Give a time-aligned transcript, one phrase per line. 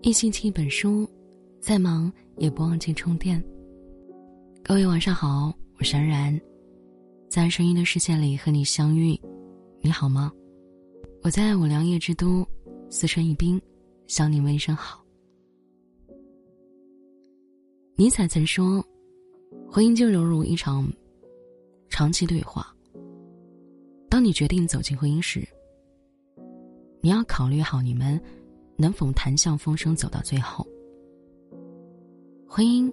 [0.00, 1.08] 一星期一本书，
[1.60, 3.42] 再忙也不忘记充电。
[4.62, 6.40] 各位晚上好，我是安然，
[7.28, 9.20] 在声音的世界里和你相遇，
[9.80, 10.32] 你好吗？
[11.22, 12.46] 我在五粮液之都，
[12.88, 13.60] 四川宜宾，
[14.06, 15.04] 向你问一声好。
[17.96, 18.82] 尼采曾说
[19.68, 20.88] ：“婚姻就犹如一场
[21.88, 22.72] 长期对话。
[24.08, 25.46] 当你决定走进婚姻时，
[27.00, 28.18] 你要考虑好你们
[28.78, 30.66] 能否谈笑风生走到最后。
[32.46, 32.90] 婚姻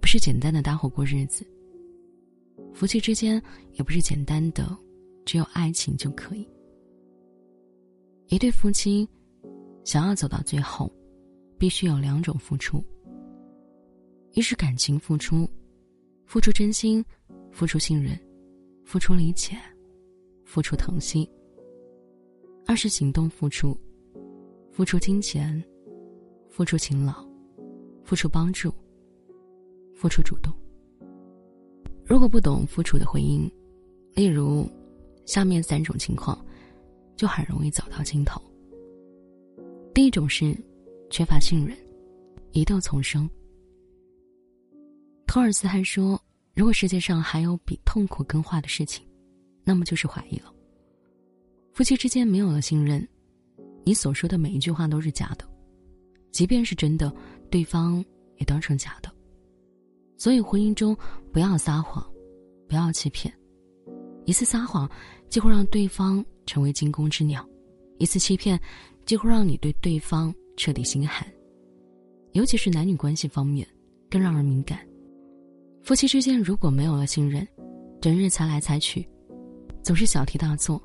[0.00, 1.44] 不是简单的搭伙过日子，
[2.72, 3.42] 夫妻之间
[3.72, 4.64] 也不是简单的
[5.26, 6.48] 只有爱情就可以。
[8.28, 9.06] 一对夫妻
[9.84, 10.90] 想要走到最后，
[11.58, 12.82] 必须有两种付出。”
[14.32, 15.50] 一是感情付出，
[16.24, 17.04] 付出真心，
[17.50, 18.16] 付出信任，
[18.84, 19.56] 付出理解，
[20.44, 21.28] 付出疼惜；
[22.64, 23.76] 二是行动付出，
[24.80, 25.62] 付出金钱，
[26.48, 27.12] 付出勤劳，
[28.02, 28.72] 付出帮助，
[29.94, 30.50] 付出主动。
[32.06, 33.46] 如果不懂付出的婚姻，
[34.14, 34.66] 例如
[35.26, 36.42] 下面三种情况，
[37.14, 38.40] 就很容易走到尽头。
[39.92, 40.56] 第一种是
[41.10, 41.76] 缺乏信任，
[42.52, 43.28] 疑窦丛生。
[45.26, 46.18] 托尔斯泰说
[46.56, 49.06] ：“如果世界上还有比痛苦更坏的事情，
[49.62, 50.50] 那么就是怀疑了。
[51.74, 53.06] 夫妻之间没有了信任，
[53.84, 55.44] 你所说的每一句话都是假的，
[56.32, 57.12] 即便是真的，
[57.50, 58.04] 对方
[58.36, 59.10] 也当成假的。
[60.16, 60.96] 所以，婚姻中
[61.32, 62.04] 不要撒谎，
[62.68, 63.32] 不要欺骗。
[64.26, 64.88] 一次撒谎，
[65.28, 67.42] 就会让对方成为惊弓之鸟；
[67.98, 68.60] 一次欺骗，
[69.06, 71.26] 就会让你对对方彻底心寒。
[72.32, 73.66] 尤其是男女关系方面，
[74.10, 74.78] 更让人敏感。”
[75.82, 77.46] 夫妻之间如果没有了信任，
[78.00, 79.08] 整日猜来猜去，
[79.82, 80.80] 总是小题大做，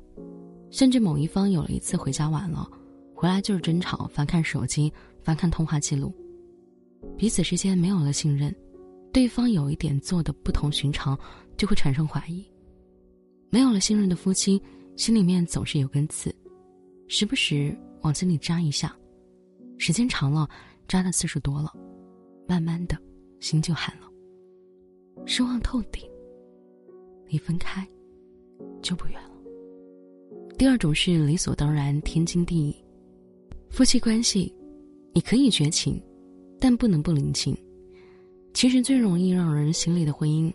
[0.70, 2.68] 甚至某一方有了一次回家晚了，
[3.16, 6.14] 回来就是争吵，翻看手机，翻看通话记录，
[7.16, 8.54] 彼此之间没有了信任，
[9.10, 11.18] 对方有一点做的不同寻常，
[11.56, 12.46] 就会产生怀疑。
[13.48, 14.60] 没有了信任的夫妻，
[14.96, 16.32] 心里面总是有根刺，
[17.08, 18.94] 时不时往心里扎一下，
[19.78, 20.46] 时间长了，
[20.86, 21.72] 扎的次数多了，
[22.46, 22.98] 慢慢的，
[23.40, 24.06] 心就寒了。
[25.24, 26.06] 失望透顶，
[27.28, 27.88] 离分开
[28.82, 29.30] 就不远了。
[30.58, 32.76] 第二种是理所当然、天经地义。
[33.70, 34.54] 夫妻关系，
[35.12, 36.02] 你可以绝情，
[36.58, 37.56] 但不能不领情。
[38.54, 40.52] 其实最容易让人心累的婚姻，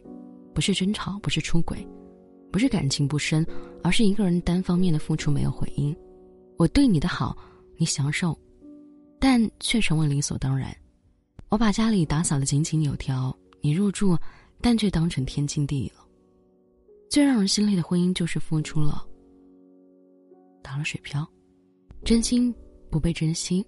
[0.54, 1.88] 不是争吵，不是出轨，
[2.52, 3.46] 不是感情不深，
[3.84, 5.96] 而是一个人单方面的付出没有回应。
[6.58, 7.38] 我对你的好，
[7.78, 8.38] 你享受，
[9.20, 10.76] 但却成为理所当然。
[11.50, 14.18] 我把家里打扫的井井有条，你入住。
[14.64, 16.06] 但却当成天经地义了。
[17.10, 19.04] 最让人心累的婚姻就是付出了，
[20.62, 21.28] 打了水漂，
[22.04, 22.54] 真心
[22.92, 23.66] 不被珍惜。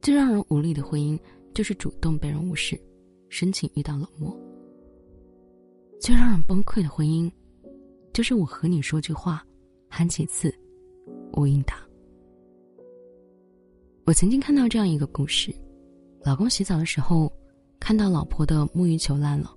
[0.00, 1.18] 最让人无力的婚姻
[1.54, 2.78] 就是主动被人无视，
[3.28, 4.36] 深情遇到冷漠。
[6.00, 7.30] 最让人崩溃的婚姻，
[8.12, 9.46] 就是我和你说句话，
[9.88, 10.52] 喊几次，
[11.32, 11.76] 我应答。
[14.04, 15.54] 我曾经看到这样一个故事：
[16.22, 17.32] 老公洗澡的时候，
[17.80, 19.56] 看到老婆的沐浴球烂了。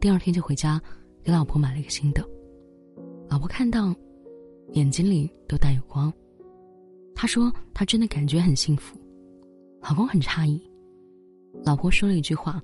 [0.00, 0.82] 第二天就回家，
[1.22, 2.28] 给老婆买了一个新的。
[3.28, 3.94] 老婆看到，
[4.72, 6.12] 眼睛里都带有光。
[7.14, 8.98] 她说：“她真的感觉很幸福。”
[9.80, 10.60] 老公很诧异。
[11.64, 12.62] 老婆说了一句话：“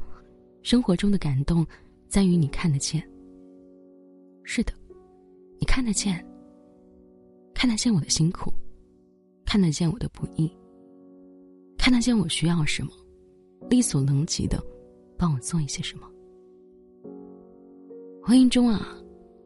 [0.63, 1.67] 生活中的感动，
[2.09, 3.03] 在于你看得见。”
[4.43, 4.73] 是的，
[5.59, 6.25] 你看得见。
[7.55, 8.51] 看得见我的辛苦，
[9.45, 10.51] 看得见我的不易，
[11.77, 12.91] 看得见我需要什么，
[13.69, 14.63] 力所能及的，
[15.19, 16.11] 帮我做一些什么。
[18.23, 18.97] 婚姻中啊，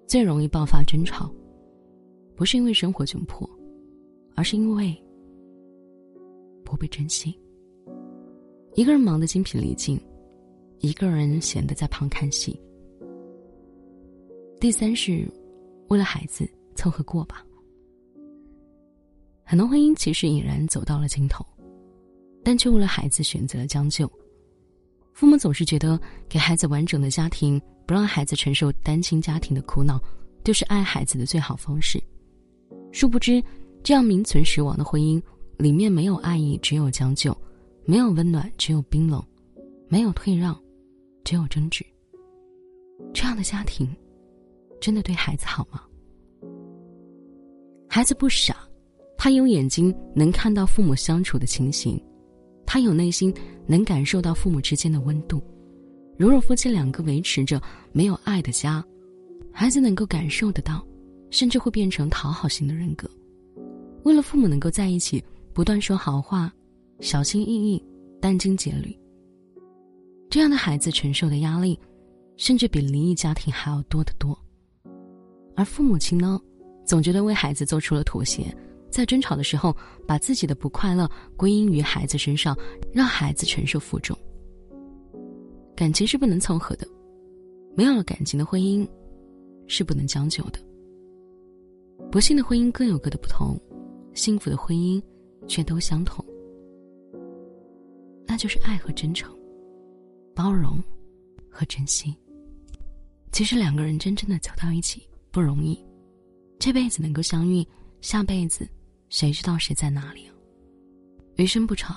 [0.07, 1.29] 最容易爆发争吵，
[2.37, 3.49] 不是因为生活窘迫，
[4.35, 4.97] 而是因为
[6.65, 7.39] 不被珍惜。
[8.75, 10.01] 一个人忙得精疲力尽，
[10.81, 12.61] 一个人闲得在旁看戏。
[14.61, 15.29] 第三是，
[15.89, 17.45] 为了孩子凑合过吧。
[19.45, 21.45] 很多婚姻其实已然走到了尽头，
[22.43, 24.11] 但却为了孩子选择了将就。
[25.13, 27.61] 父母总是觉得给孩子完整的家庭。
[27.87, 30.01] 不让孩子承受单亲家庭的苦恼，
[30.43, 32.03] 就是爱孩子的最好方式。
[32.93, 33.45] 殊不知，
[33.85, 35.23] 这样名存实亡的婚姻，
[35.59, 37.37] 里面没有爱意，只有将就；
[37.85, 39.23] 没有温暖，只有冰冷；
[39.89, 40.59] 没有退让，
[41.23, 41.85] 只有争执。
[43.13, 43.87] 这样的家庭，
[44.81, 45.83] 真的对孩子好吗？
[47.87, 48.57] 孩子不傻，
[49.19, 52.03] 他有眼睛能看到父母相处的情形，
[52.65, 53.33] 他有内心
[53.67, 55.43] 能感受到父母之间的温度。
[56.17, 57.61] 如若夫妻两个维持着
[57.93, 58.83] 没有爱的家，
[59.53, 60.83] 孩子能够感受得到，
[61.29, 63.07] 甚至会变成讨好型的人格，
[64.05, 65.23] 为了父母能够在一起，
[65.53, 66.53] 不断说好话，
[67.01, 67.83] 小心翼翼、
[68.21, 68.97] 殚精竭虑。
[70.29, 71.79] 这样的孩子承受的压力，
[72.37, 74.39] 甚至比离异家庭还要多得多。
[75.57, 76.39] 而父母亲呢，
[76.85, 78.55] 总觉得为孩子做出了妥协，
[78.91, 79.75] 在争吵的时候，
[80.07, 82.55] 把自己的不快乐归因于孩子身上，
[82.93, 84.17] 让孩子承受负重。
[85.75, 86.87] 感情是不能凑合的，
[87.75, 88.87] 没有了感情的婚姻，
[89.67, 90.59] 是不能将就的。
[92.11, 93.59] 不幸的婚姻各有各的不同，
[94.15, 95.03] 幸福的婚姻
[95.47, 96.25] 却都相同。
[98.27, 99.33] 那就是爱和真诚。
[100.37, 100.83] 包容
[101.49, 102.13] 和珍惜。
[103.31, 105.79] 其实两个人真正的走到一起不容易，
[106.59, 107.65] 这辈子能够相遇，
[108.01, 108.69] 下辈子
[109.11, 110.29] 谁知道谁在哪里？
[111.37, 111.97] 余生不长，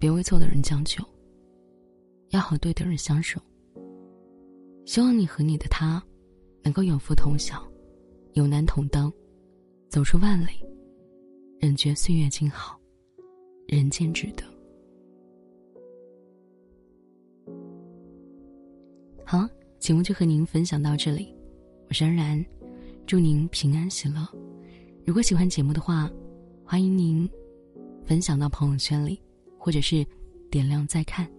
[0.00, 1.04] 别为错的人将就，
[2.30, 3.40] 要和对的人相守。
[4.84, 6.02] 希望你和你的他，
[6.64, 7.64] 能够有福同享，
[8.32, 9.12] 有难同当，
[9.88, 10.64] 走出万里，
[11.62, 12.76] 人觉岁月静好，
[13.68, 14.42] 人间值得。
[19.24, 19.48] 好，
[19.78, 21.32] 节目就和您分享到这里，
[21.88, 22.44] 我是安然，
[23.06, 24.28] 祝您平安喜乐。
[25.06, 26.10] 如果喜欢节目的话，
[26.64, 27.30] 欢迎您
[28.04, 29.22] 分享到朋友圈里，
[29.56, 30.04] 或者是
[30.50, 31.30] 点亮再看。